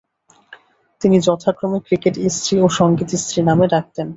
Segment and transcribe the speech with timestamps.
[1.01, 4.07] তিনি যথাক্রমে ক্রিকেট স্ত্রী ও সঙ্গীত স্ত্রী নামে ডাকতেন।